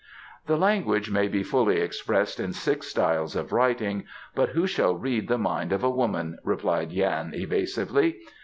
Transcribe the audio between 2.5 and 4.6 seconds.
six styles of writing, but